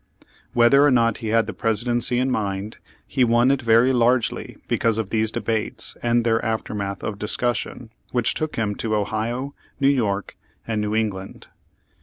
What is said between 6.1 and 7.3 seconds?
their aftermath of